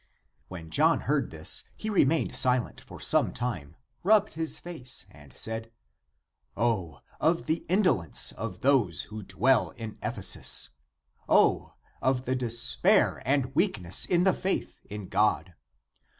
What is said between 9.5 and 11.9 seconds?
in Ephesus! O,